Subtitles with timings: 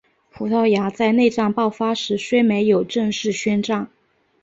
[0.33, 3.87] 葡萄牙在内战爆发时虽没有正式宣战。